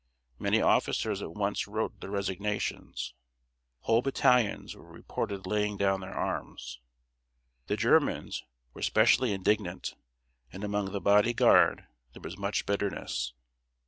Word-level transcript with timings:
Many 0.39 0.63
officers 0.63 1.21
at 1.21 1.35
once 1.35 1.67
wrote 1.67 1.99
their 2.01 2.09
resignations. 2.09 3.13
Whole 3.81 4.01
battalions 4.01 4.75
were 4.75 4.91
reported 4.91 5.45
laying 5.45 5.77
down 5.77 6.01
their 6.01 6.11
arms. 6.15 6.79
The 7.67 7.77
Germans 7.77 8.43
were 8.73 8.81
specially 8.81 9.31
indignant, 9.31 9.93
and 10.51 10.63
among 10.63 10.91
the 10.91 11.01
Body 11.01 11.35
Guard 11.35 11.85
there 12.13 12.21
was 12.23 12.35
much 12.35 12.65
bitterness. 12.65 13.33